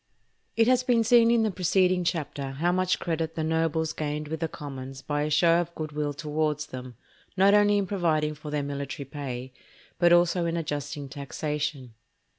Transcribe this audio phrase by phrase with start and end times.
[0.55, 4.39] It has been seen in the preceding chapter how much credit the nobles gained with
[4.39, 6.95] the commons by a show of good will towards them,
[7.37, 9.53] not only in providing for their military pay,
[9.99, 11.93] but also in adjusting taxation.